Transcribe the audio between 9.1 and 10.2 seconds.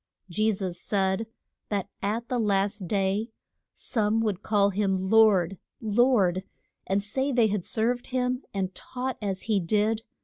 as he did.